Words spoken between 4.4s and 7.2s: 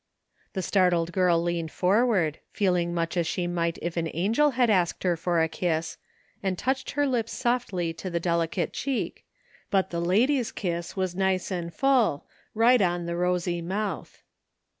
had asked her for a kiss, and touched her